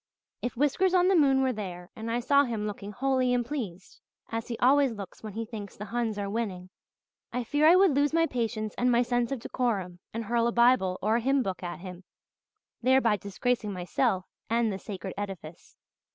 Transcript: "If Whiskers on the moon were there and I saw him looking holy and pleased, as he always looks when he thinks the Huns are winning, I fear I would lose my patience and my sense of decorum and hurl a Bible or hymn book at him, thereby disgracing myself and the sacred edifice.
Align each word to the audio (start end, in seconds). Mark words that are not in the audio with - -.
"If 0.41 0.57
Whiskers 0.57 0.95
on 0.95 1.09
the 1.09 1.15
moon 1.15 1.43
were 1.43 1.53
there 1.53 1.91
and 1.95 2.09
I 2.09 2.21
saw 2.21 2.43
him 2.43 2.65
looking 2.65 2.91
holy 2.91 3.35
and 3.35 3.45
pleased, 3.45 3.99
as 4.31 4.47
he 4.47 4.57
always 4.57 4.93
looks 4.93 5.21
when 5.21 5.33
he 5.33 5.45
thinks 5.45 5.77
the 5.77 5.85
Huns 5.85 6.17
are 6.17 6.27
winning, 6.27 6.71
I 7.31 7.43
fear 7.43 7.67
I 7.67 7.75
would 7.75 7.91
lose 7.91 8.11
my 8.11 8.25
patience 8.25 8.73
and 8.79 8.91
my 8.91 9.03
sense 9.03 9.31
of 9.31 9.37
decorum 9.37 9.99
and 10.11 10.23
hurl 10.25 10.47
a 10.47 10.51
Bible 10.51 10.97
or 11.03 11.19
hymn 11.19 11.43
book 11.43 11.61
at 11.61 11.81
him, 11.81 12.03
thereby 12.81 13.15
disgracing 13.17 13.73
myself 13.73 14.25
and 14.49 14.73
the 14.73 14.79
sacred 14.79 15.13
edifice. 15.19 15.77